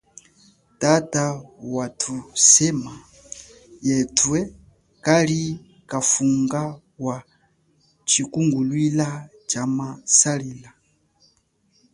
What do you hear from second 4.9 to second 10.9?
kali kafunga wa tshikunguluila tshama salila.